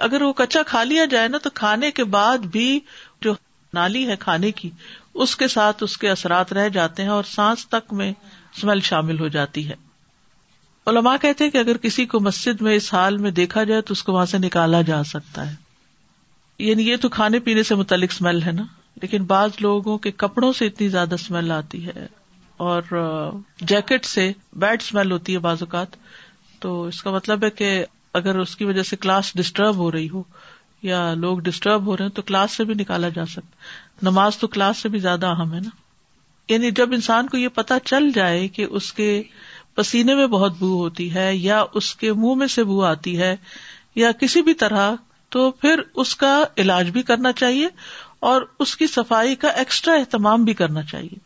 [0.07, 2.79] اگر وہ کچا کھا لیا جائے نا تو کھانے کے بعد بھی
[3.25, 3.33] جو
[3.75, 4.71] نالی ہے کھانے کی
[5.25, 8.13] اس کے ساتھ اس کے اثرات رہ جاتے ہیں اور سانس تک میں
[8.57, 9.75] اسمیل شامل ہو جاتی ہے
[10.91, 13.93] علماء کہتے ہیں کہ اگر کسی کو مسجد میں اس حال میں دیکھا جائے تو
[13.93, 15.55] اس کو وہاں سے نکالا جا سکتا ہے
[16.65, 18.63] یعنی یہ تو کھانے پینے سے متعلق اسمیل ہے نا
[19.03, 22.07] لیکن بعض لوگوں کے کپڑوں سے اتنی زیادہ اسمیل آتی ہے
[22.67, 22.93] اور
[23.73, 24.31] جیکٹ سے
[24.65, 25.97] بیڈ اسمیل ہوتی ہے بعض اوقات
[26.61, 27.71] تو اس کا مطلب ہے کہ
[28.21, 30.23] اگر اس کی وجہ سے کلاس ڈسٹرب ہو رہی ہو
[30.83, 34.47] یا لوگ ڈسٹرب ہو رہے ہیں تو کلاس سے بھی نکالا جا سکتا نماز تو
[34.57, 35.71] کلاس سے بھی زیادہ اہم ہے نا
[36.53, 39.09] یعنی جب انسان کو یہ پتا چل جائے کہ اس کے
[39.75, 43.35] پسینے میں بہت بو ہوتی ہے یا اس کے منہ میں سے بو آتی ہے
[43.95, 44.95] یا کسی بھی طرح
[45.37, 47.69] تو پھر اس کا علاج بھی کرنا چاہیے
[48.29, 51.19] اور اس کی صفائی کا ایکسٹرا اہتمام بھی کرنا چاہیے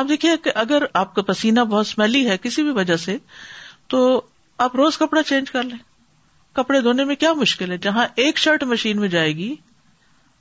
[0.00, 3.16] آپ دیکھیے کہ اگر آپ کا پسینہ بہت اسمیلی ہے کسی بھی وجہ سے
[3.94, 4.00] تو
[4.66, 5.76] آپ روز کپڑا چینج کر لیں
[6.56, 9.50] کپڑے دھونے میں کیا مشکل ہے جہاں ایک شرٹ مشین میں جائے گی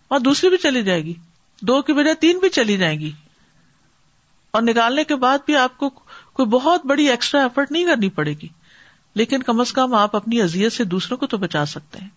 [0.10, 1.14] وہاں دوسری بھی چلی جائے گی
[1.68, 3.12] دو کی بجائے تین بھی چلی جائیں گی
[4.58, 8.34] اور نکالنے کے بعد بھی آپ کو کوئی بہت بڑی ایکسٹرا ایفرٹ نہیں کرنی پڑے
[8.42, 8.48] گی
[9.22, 12.10] لیکن کم از کم آپ اپنی ازیت سے دوسروں کو تو بچا سکتے ہیں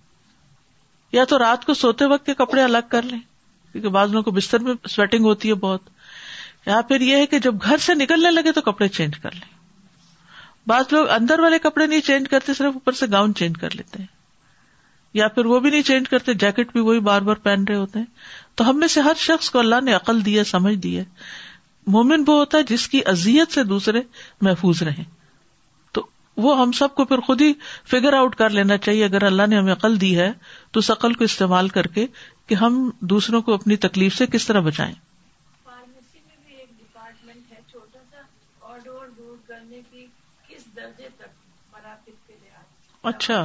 [1.12, 3.18] یا تو رات کو سوتے وقت کے کپڑے الگ کر لیں
[3.72, 5.80] کیونکہ بعض لوگوں کو بستر میں سویٹنگ ہوتی ہے بہت
[6.66, 9.59] یا پھر یہ ہے کہ جب گھر سے نکلنے لگے تو کپڑے چینج کر لیں
[10.68, 13.98] بعض لوگ اندر والے کپڑے نہیں چینج کرتے صرف اوپر سے گاؤن چینج کر لیتے
[14.00, 14.06] ہیں
[15.18, 17.98] یا پھر وہ بھی نہیں چینج کرتے جیکٹ بھی وہی بار بار پہن رہے ہوتے
[17.98, 18.06] ہیں
[18.56, 21.04] تو ہم میں سے ہر شخص کو اللہ نے عقل دی ہے سمجھ دی ہے
[21.94, 24.00] مومن وہ ہوتا ہے جس کی ازیت سے دوسرے
[24.48, 25.04] محفوظ رہیں
[26.42, 27.53] وہ ہم سب کو پھر خود ہی
[27.90, 30.31] فگر آؤٹ کر لینا چاہیے اگر اللہ نے ہمیں عقل دی ہے
[30.76, 32.07] تو شکل کو استعمال کر کے
[32.50, 32.79] کہ ہم
[33.14, 34.94] دوسروں کو اپنی تکلیف سے کس طرح بچائیں
[43.11, 43.37] اچھا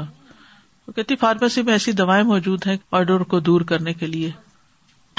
[0.87, 4.31] وہ کہتی فارمیسی میں ایسی دوائیں موجود ہیں آڈور کو دور کرنے کے لیے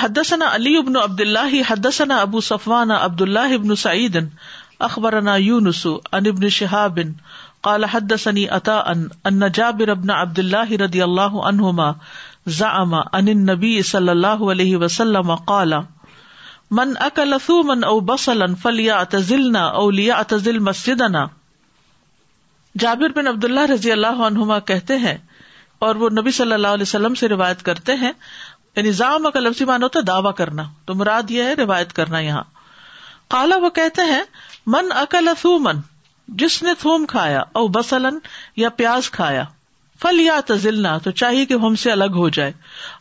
[0.01, 4.17] حدثنا علی ابن عبد اللہ حدثنا ابو صفوان عبد اللہ ابن سعید
[4.89, 7.13] اخبرنا یونس ان ابن شہابن
[7.67, 8.93] قال حدثني عطاء
[9.29, 11.87] ان جابر بن عبد الله رضي الله عنهما
[12.59, 15.75] زعم ان النبي صلى الله عليه وسلم قال
[16.81, 21.25] من اكل ثوما او بصلا فليعتزلنا او ليعتزل مسجدنا
[22.85, 25.17] جابر بن عبد اللہ رضی اللہ عنہما کہتے ہیں
[25.89, 28.13] اور وہ نبی صلی اللہ علیہ وسلم سے روایت کرتے ہیں
[28.77, 32.21] یعنی زام کا لفظی معنی ہوتا ہے دعوی کرنا تو مراد یہ ہے روایت کرنا
[32.31, 32.43] یہاں
[33.37, 34.23] کالا وہ کہتے ہیں
[34.79, 35.85] من اکل ثومن
[36.41, 38.19] جس نے تھوم کھایا او بسلن
[38.57, 39.45] یا پیاز کھایا
[40.03, 42.53] فل یا تزلنا تو چاہیے کہ ہم سے الگ ہو جائے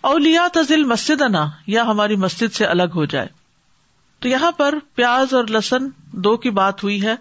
[0.09, 0.83] او لیا تزل
[1.31, 3.27] نہ یا ہماری مسجد سے الگ ہو جائے
[4.21, 5.87] تو یہاں پر پیاز اور لسن
[6.23, 7.13] دو کی بات ہوئی ہے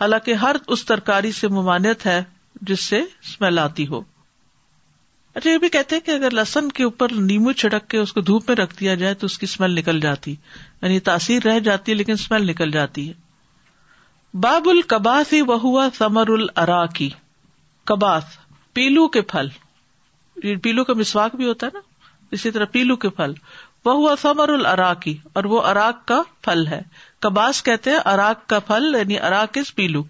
[0.00, 2.22] حالانکہ ہر اس ترکاری سے ممانعت ہے
[2.68, 4.00] جس سے اسمیل آتی ہو
[5.34, 8.20] اچھا یہ بھی کہتے ہیں کہ اگر لسن کے اوپر نیمبو چھڑک کے اس کو
[8.30, 11.92] دھوپ میں رکھ دیا جائے تو اس کی اسمیل نکل جاتی یعنی تاثیر رہ جاتی
[11.92, 13.12] ہے لیکن اسمیل نکل جاتی ہے
[14.40, 15.42] باب و ہی
[15.96, 17.08] ثمر الرا کی
[17.86, 18.24] کباس
[18.74, 19.48] پیلو کے پھل
[20.62, 21.80] پیلو کا مسواک بھی ہوتا ہے نا
[22.36, 23.32] اسی طرح پیلو کے پھل
[23.84, 23.92] وہ
[24.22, 26.80] ہوا الرا کی اور وہ اراک کا پھل ہے
[27.22, 30.02] کباس کہتے ہیں اراک کا پھل یعنی اراک از پیلو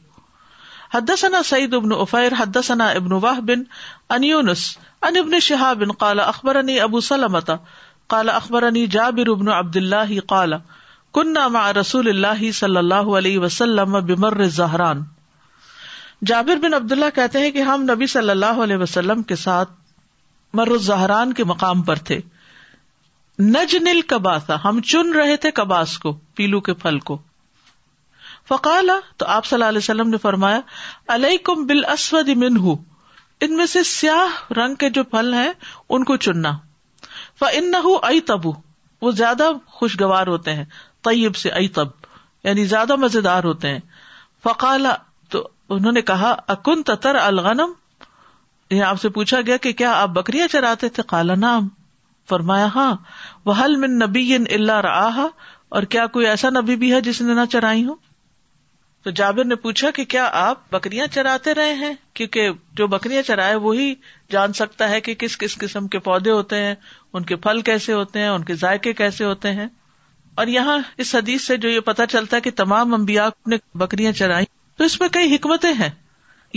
[0.95, 3.63] حدثنا سعید ابن افیر حدثنا ابن واہ بن
[4.19, 4.51] ان
[5.01, 7.57] ابن شہاب بن کالا اخبرنی ابو سلمتا
[8.15, 10.57] کالا اخبر جابر ابن عبد اللہ کالا
[11.16, 15.03] کن مع رسول اللہ صلی اللہ علیہ وسلم بمر زہران
[16.27, 19.70] جابر بن عبداللہ کہتے ہیں کہ ہم نبی صلی اللہ علیہ وسلم کے ساتھ
[20.61, 22.18] مر زہران کے مقام پر تھے
[23.44, 27.18] نجنل کباسا ہم چن رہے تھے کباس کو پیلو کے پھل کو
[28.48, 30.61] فقالا تو آپ صلی اللہ علیہ وسلم نے فرمایا
[31.14, 32.64] علیکم بال اسود منہ
[33.46, 35.51] ان میں سے سیاہ رنگ کے جو پھل ہیں
[35.96, 36.53] ان کو چننا
[37.40, 38.53] فن نہ تبو
[39.03, 40.64] وہ زیادہ خوشگوار ہوتے ہیں
[41.07, 41.88] طیب سے ایتب
[42.45, 43.81] یعنی زیادہ مزے دار ہوتے ہیں
[44.45, 44.87] فقال
[45.31, 47.73] تو انہوں نے کہا اکن تر الغنم
[48.71, 51.69] یہ آپ سے پوچھا گیا کہ کیا آپ بکریاں چراتے تھے کالا نام
[52.29, 52.93] فرمایا ہاں
[53.47, 55.27] وہ حل من نبی اللہ رہا
[55.77, 57.95] اور کیا کوئی ایسا نبی بھی ہے جس نے نہ چرائی ہوں
[59.05, 63.55] تو جابر نے پوچھا کہ کیا آپ بکریاں چراتے رہے ہیں کیونکہ جو بکریاں چرائے
[63.67, 63.95] وہی
[64.33, 66.75] جان سکتا ہے کہ کس کس قسم کے پودے ہوتے ہیں
[67.12, 69.67] ان کے پھل کیسے ہوتے ہیں ان کے ذائقے کیسے ہوتے ہیں
[70.38, 74.12] اور یہاں اس حدیث سے جو یہ پتا چلتا ہے کہ تمام امبیا نے بکریاں
[74.21, 74.45] چرائی
[74.77, 75.88] تو اس میں کئی حکمتیں ہیں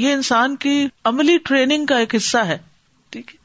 [0.03, 0.75] یہ انسان کی
[1.11, 2.57] عملی ٹریننگ کا ایک حصہ ہے
[3.11, 3.43] ٹھیک ہے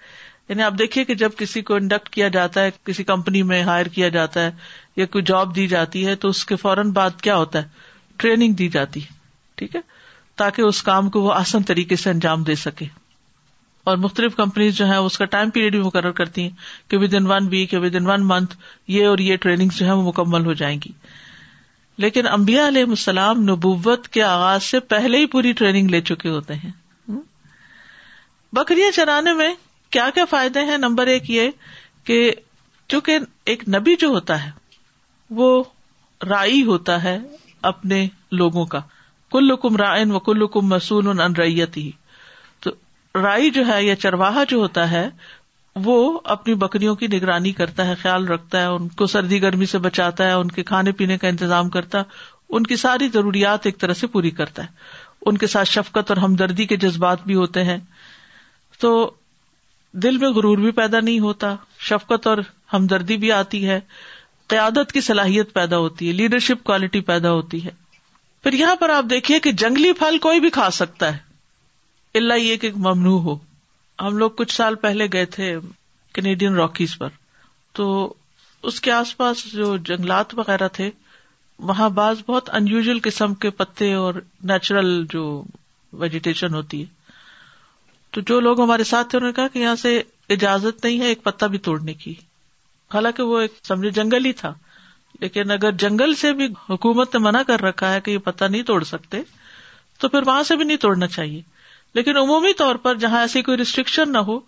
[0.48, 3.86] یعنی آپ دیکھیے کہ جب کسی کو انڈکٹ کیا جاتا ہے کسی کمپنی میں ہائر
[3.96, 4.50] کیا جاتا ہے
[4.96, 7.66] یا کوئی جاب دی جاتی ہے تو اس کے فوراً بعد کیا ہوتا ہے
[8.22, 9.12] ٹریننگ دی جاتی ہے
[9.56, 9.80] ٹھیک ہے
[10.42, 12.86] تاکہ اس کام کو وہ آسان طریقے سے انجام دے سکے
[13.88, 16.50] اور مختلف کمپنیز جو ہیں اس کا ٹائم پیریڈ بھی مقرر کرتی ہیں
[16.90, 18.54] کہ ود ان ون ویک یا ود ان ون منتھ
[18.94, 20.90] یہ اور یہ ٹریننگ جو ہے وہ مکمل ہو جائیں گی
[22.04, 26.54] لیکن امبیا علیہ السلام نبوت کے آغاز سے پہلے ہی پوری ٹریننگ لے چکے ہوتے
[26.64, 26.70] ہیں
[28.58, 29.52] بکریاں چرانے میں
[29.96, 31.50] کیا کیا فائدے ہیں نمبر ایک یہ
[32.04, 32.18] کہ
[32.88, 33.18] چونکہ
[33.52, 34.50] ایک نبی جو ہوتا ہے
[35.40, 35.48] وہ
[36.28, 37.18] رائی ہوتا ہے
[37.72, 38.06] اپنے
[38.40, 38.80] لوگوں کا
[39.32, 41.90] کل حکم رائن و کل حکم مسون انرعیت ہی
[43.22, 45.08] رائی جو ہے یا چرواہا جو ہوتا ہے
[45.84, 45.96] وہ
[46.34, 50.26] اپنی بکریوں کی نگرانی کرتا ہے خیال رکھتا ہے ان کو سردی گرمی سے بچاتا
[50.26, 53.94] ہے ان کے کھانے پینے کا انتظام کرتا ہے ان کی ساری ضروریات ایک طرح
[53.94, 54.68] سے پوری کرتا ہے
[55.30, 57.76] ان کے ساتھ شفقت اور ہمدردی کے جذبات بھی ہوتے ہیں
[58.80, 58.90] تو
[60.02, 61.54] دل میں غرور بھی پیدا نہیں ہوتا
[61.88, 62.38] شفقت اور
[62.72, 63.78] ہمدردی بھی آتی ہے
[64.48, 67.70] قیادت کی صلاحیت پیدا ہوتی ہے لیڈرشپ کوالٹی پیدا ہوتی ہے
[68.42, 71.18] پھر یہاں پر آپ دیکھیے کہ جنگلی پھل کوئی بھی کھا سکتا ہے
[72.18, 73.36] اللہ یہ کہ ممنوع ہو
[74.06, 75.54] ہم لوگ کچھ سال پہلے گئے تھے
[76.14, 77.08] کینیڈین راکیز پر
[77.78, 77.84] تو
[78.70, 80.90] اس کے آس پاس جو جنگلات وغیرہ تھے
[81.68, 84.14] وہاں بعض بہت انیوژل قسم کے پتے اور
[84.50, 85.22] نیچرل جو
[86.00, 86.98] ویجیٹیشن ہوتی ہے
[88.14, 89.98] تو جو لوگ ہمارے ساتھ تھے انہوں نے کہا کہ یہاں سے
[90.36, 92.14] اجازت نہیں ہے ایک پتا بھی توڑنے کی
[92.94, 94.52] حالانکہ وہ ایک سمجھے جنگل ہی تھا
[95.20, 98.62] لیکن اگر جنگل سے بھی حکومت نے منع کر رکھا ہے کہ یہ پتا نہیں
[98.72, 99.20] توڑ سکتے
[100.00, 101.40] تو پھر وہاں سے بھی نہیں توڑنا چاہیے
[101.94, 104.38] لیکن عمومی طور پر جہاں ایسی کوئی ریسٹرکشن نہ ہو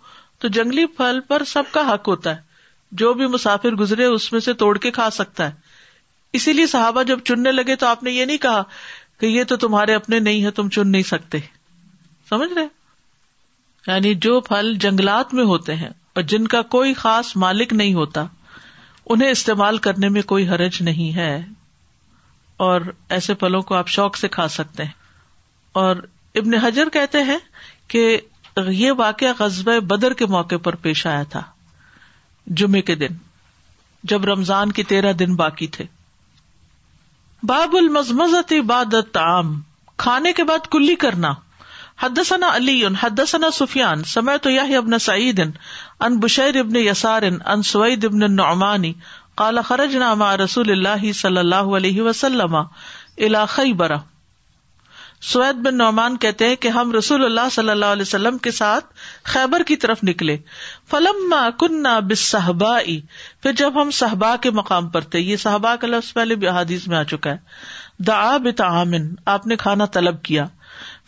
[0.41, 2.41] تو جنگلی پھل پر سب کا حق ہوتا ہے
[3.01, 5.61] جو بھی مسافر گزرے اس میں سے توڑ کے کھا سکتا ہے
[6.39, 8.61] اسی لیے صحابہ جب چننے لگے تو آپ نے یہ نہیں کہا
[9.19, 11.37] کہ یہ تو تمہارے اپنے نہیں ہے تم چن نہیں سکتے
[12.29, 12.63] سمجھ رہے
[13.87, 18.23] یعنی جو پھل جنگلات میں ہوتے ہیں اور جن کا کوئی خاص مالک نہیں ہوتا
[19.13, 21.33] انہیں استعمال کرنے میں کوئی حرج نہیں ہے
[22.67, 22.81] اور
[23.15, 24.91] ایسے پھلوں کو آپ شوق سے کھا سکتے ہیں
[25.81, 26.03] اور
[26.41, 27.37] ابن حجر کہتے ہیں
[27.93, 28.03] کہ
[28.75, 31.41] یہ واقعہ غزبۂ بدر کے موقع پر پیش آیا تھا
[32.61, 33.15] جمعے کے دن
[34.11, 35.85] جب رمضان کے تیرہ دن باقی تھے
[37.51, 37.75] باب
[39.21, 39.53] عام
[40.03, 41.31] کھانے کے بعد کلی کرنا
[42.03, 48.05] حدثنا علی حدثنا سفیان سمے تو یہ ابن سعید ان بشیر ابن یسار ان سوید
[48.05, 48.93] ابن نعمانی
[49.43, 53.97] کالا خرج نامہ رسول اللہ صلی اللہ علیہ وسلم علاقائی خیبرہ
[55.31, 58.85] سوید بن نعمان کہتے ہیں کہ ہم رسول اللہ صلی اللہ علیہ وسلم کے ساتھ
[59.33, 60.35] خیبر کی طرف نکلے
[60.91, 62.71] فلم کنہ صحبا
[63.43, 66.47] پھر جب ہم صحبا کے مقام پر تھے یہ صحبا کا لفظ پہلے بھی
[66.87, 70.45] میں آ چکا ہے دا بتعامن آپ نے کھانا طلب کیا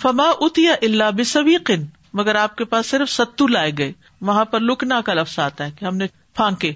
[0.02, 1.84] فما اتیا اللہ بسویقن
[2.18, 3.92] مگر آپ کے پاس صرف ستو لائے گئے
[4.32, 6.74] وہاں پر لکنا کا لفظ آتا ہے کہ ہم نے پھانکے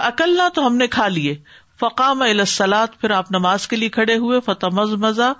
[0.00, 1.34] اکلنا تو ہم نے کھا لیے
[1.80, 5.32] فقام الاسلاد پھر آپ نماز کے لیے کھڑے ہوئے فتح مز مزا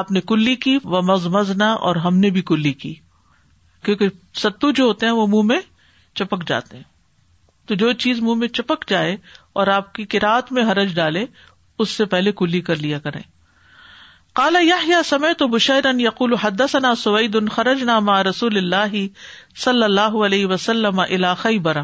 [0.00, 2.72] آپ نے کلی کی و مز مزنا اور ہم نے بھی کلی
[3.84, 4.08] کیونکہ
[4.40, 5.58] ستو جو ہوتے ہیں وہ منہ میں
[6.18, 6.84] چپک جاتے ہیں
[7.68, 9.16] تو جو چیز منہ میں چپک جائے
[9.60, 11.24] اور آپ کی کراط میں حرج ڈالے
[11.84, 13.20] اس سے پہلے کلی کر لیا کریں
[14.38, 18.96] کالا یا سمے تو بشیرن یقول الحد صنع سعید خرج نامہ رسول اللہ
[19.64, 21.82] صلی اللہ علیہ وسلم علاخ برا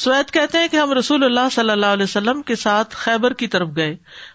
[0.00, 3.46] سوید کہتے ہیں کہ ہم رسول اللہ صلی اللہ علیہ وسلم کے ساتھ خیبر کی
[3.54, 3.94] طرف گئے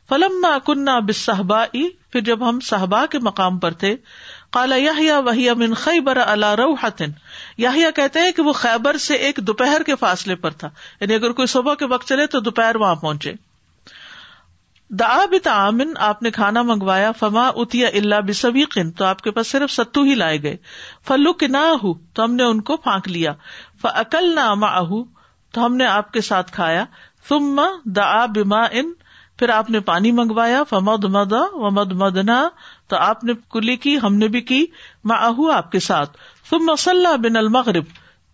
[0.09, 3.95] فلم صحبا پھر جب ہم صحبا کے مقام پر تھے
[4.57, 4.73] کال
[7.55, 10.69] یا کہتے ہیں کہ وہ خیبر سے ایک دوپہر کے فاصلے پر تھا
[11.01, 13.33] یعنی اگر کوئی صبح کے وقت چلے تو دوپہر وہاں پہنچے
[14.99, 19.47] دا بتا امن آپ نے کھانا منگوایا فما اتیا اللہ بسویقن تو آپ کے پاس
[19.51, 20.55] صرف ستو ہی لائے گئے
[21.07, 23.33] فلو کہ نہ ہو تو ہم نے ان کو پھانک لیا
[23.81, 24.49] فکل نہ
[25.53, 26.83] تو ہم نے آپ کے ساتھ کھایا
[27.29, 27.59] ثم
[27.95, 28.91] دعا بما با ان
[29.39, 32.47] پھر آپ نے پانی منگوایا فمد مدا و مدنا
[32.89, 34.65] تو آپ نے کلی کی ہم نے بھی کی
[35.11, 36.17] میں آہ آپ کے ساتھ
[37.21, 37.85] بن المغرب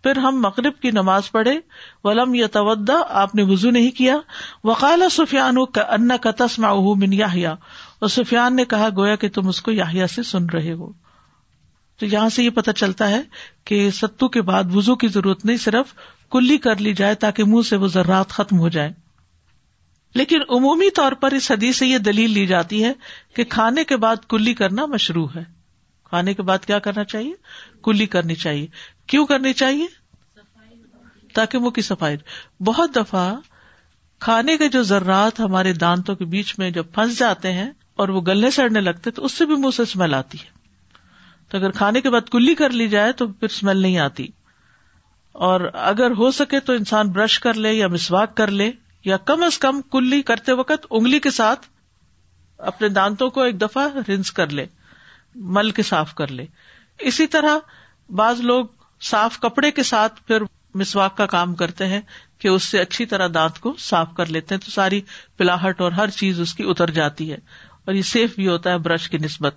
[0.02, 1.58] پھر ہم مغرب کی نماز پڑھے
[2.04, 4.16] ولم یا تو آپ نے وزو نہیں کیا
[4.64, 5.56] وقال سفیان
[5.88, 7.52] انا کا ما اہو بن یاہیا
[7.98, 10.90] اور سفیان نے کہا گویا کہ تم اس کو یاہیا سے سن رہے ہو
[12.00, 13.20] تو یہاں سے یہ پتا چلتا ہے
[13.66, 15.94] کہ ستو کے بعد وزو کی ضرورت نہیں صرف
[16.34, 18.92] کلی کر لی جائے تاکہ منہ سے وہ ذرات ختم ہو جائے
[20.20, 22.92] لیکن عمومی طور پر اس حدیث سے یہ دلیل لی جاتی ہے
[23.36, 25.42] کہ کھانے کے بعد کلی کرنا مشروع ہے
[26.08, 27.32] کھانے کے بعد کیا کرنا چاہیے
[27.84, 28.66] کلی کرنی چاہیے
[29.12, 29.86] کیوں کرنی چاہیے
[31.34, 32.16] تاکہ منہ کی صفائی
[32.66, 33.30] بہت دفعہ
[34.26, 37.70] کھانے کے جو ذرات ہمارے دانتوں کے بیچ میں جب پھنس جاتے ہیں
[38.02, 40.52] اور وہ گلنے سڑنے لگتے تو اس سے بھی منہ سے اسمیل آتی ہے
[41.50, 44.26] تو اگر کھانے کے بعد کلی کر لی جائے تو پھر اسمیل نہیں آتی
[45.46, 48.70] اور اگر ہو سکے تو انسان برش کر لے یا مسواک کر لے
[49.04, 51.66] یا کم از کم کلی کرتے وقت انگلی کے ساتھ
[52.70, 54.66] اپنے دانتوں کو ایک دفعہ رنس کر لے
[55.56, 56.44] مل کے صاف کر لے
[57.10, 57.58] اسی طرح
[58.16, 58.66] بعض لوگ
[59.10, 60.42] صاف کپڑے کے ساتھ پھر
[60.82, 62.00] مسواک کا کام کرتے ہیں
[62.40, 65.00] کہ اس سے اچھی طرح دانت کو صاف کر لیتے ہیں تو ساری
[65.36, 67.36] پلاحٹ اور ہر چیز اس کی اتر جاتی ہے
[67.84, 69.54] اور یہ سیف بھی ہوتا ہے برش کی نسبت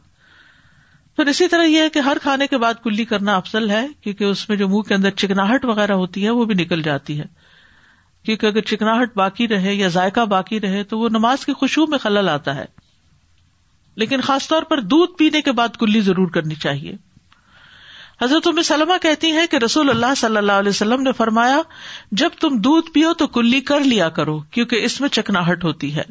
[1.17, 4.23] پھر اسی طرح یہ ہے کہ ہر کھانے کے بعد کلی کرنا افضل ہے کیونکہ
[4.23, 7.23] اس میں جو منہ کے اندر چکناہٹ وغیرہ ہوتی ہے وہ بھی نکل جاتی ہے
[8.25, 11.97] کیونکہ اگر چکناہٹ باقی رہے یا ذائقہ باقی رہے تو وہ نماز کی خوشبو میں
[12.03, 12.65] خلل آتا ہے
[14.03, 16.93] لیکن خاص طور پر دودھ پینے کے بعد کلی ضرور کرنی چاہیے
[18.21, 21.57] حضرت ام سلمہ کہتی ہے کہ رسول اللہ صلی اللہ علیہ وسلم نے فرمایا
[22.21, 26.03] جب تم دودھ پیو تو کلی کر لیا کرو کیونکہ اس میں چکناہٹ ہوتی ہے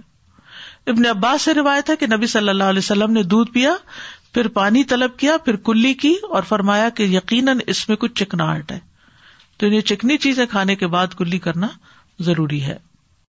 [0.91, 3.71] ابن عباس سے روایت ہے کہ نبی صلی اللہ علیہ وسلم نے دودھ پیا
[4.37, 8.73] پھر پانی طلب کیا پھر کلی کی اور فرمایا کہ یقیناً اس میں کچھ چکناہٹ
[8.73, 8.79] ہے
[9.59, 11.69] تو یہ چکنی چیزیں کھانے کے بعد کلی کرنا
[12.31, 12.77] ضروری ہے